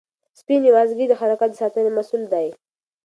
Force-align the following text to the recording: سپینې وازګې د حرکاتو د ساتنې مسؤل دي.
سپینې 0.39 0.69
وازګې 0.75 1.05
د 1.07 1.13
حرکاتو 1.19 1.53
د 1.57 1.59
ساتنې 1.61 1.91
مسؤل 1.97 2.23
دي. 2.33 2.47